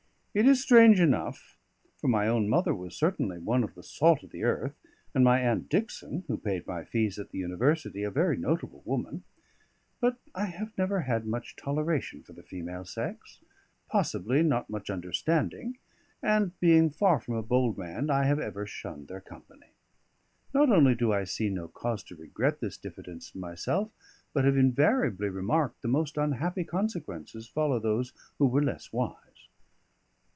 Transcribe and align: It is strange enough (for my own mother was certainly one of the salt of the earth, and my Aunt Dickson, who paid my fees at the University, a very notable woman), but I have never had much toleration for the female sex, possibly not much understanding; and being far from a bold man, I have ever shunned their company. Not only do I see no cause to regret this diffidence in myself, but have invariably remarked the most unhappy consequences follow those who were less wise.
It 0.33 0.47
is 0.47 0.61
strange 0.63 1.01
enough 1.01 1.57
(for 1.97 2.07
my 2.07 2.25
own 2.25 2.47
mother 2.47 2.73
was 2.73 2.95
certainly 2.95 3.37
one 3.37 3.65
of 3.65 3.75
the 3.75 3.83
salt 3.83 4.23
of 4.23 4.29
the 4.29 4.45
earth, 4.45 4.73
and 5.13 5.25
my 5.25 5.41
Aunt 5.41 5.67
Dickson, 5.67 6.23
who 6.29 6.37
paid 6.37 6.65
my 6.65 6.85
fees 6.85 7.19
at 7.19 7.31
the 7.31 7.37
University, 7.37 8.03
a 8.03 8.09
very 8.09 8.37
notable 8.37 8.81
woman), 8.85 9.23
but 9.99 10.15
I 10.33 10.45
have 10.45 10.71
never 10.77 11.01
had 11.01 11.25
much 11.27 11.57
toleration 11.57 12.23
for 12.23 12.31
the 12.31 12.43
female 12.43 12.85
sex, 12.85 13.41
possibly 13.89 14.41
not 14.41 14.69
much 14.69 14.89
understanding; 14.89 15.77
and 16.23 16.57
being 16.61 16.91
far 16.91 17.19
from 17.19 17.35
a 17.35 17.43
bold 17.43 17.77
man, 17.77 18.09
I 18.09 18.23
have 18.23 18.39
ever 18.39 18.65
shunned 18.65 19.09
their 19.09 19.19
company. 19.19 19.73
Not 20.53 20.69
only 20.69 20.95
do 20.95 21.11
I 21.11 21.25
see 21.25 21.49
no 21.49 21.67
cause 21.67 22.03
to 22.03 22.15
regret 22.15 22.61
this 22.61 22.77
diffidence 22.77 23.35
in 23.35 23.41
myself, 23.41 23.91
but 24.31 24.45
have 24.45 24.55
invariably 24.55 25.27
remarked 25.27 25.81
the 25.81 25.89
most 25.89 26.15
unhappy 26.15 26.63
consequences 26.63 27.49
follow 27.49 27.79
those 27.79 28.13
who 28.39 28.45
were 28.47 28.63
less 28.63 28.93
wise. 28.93 29.17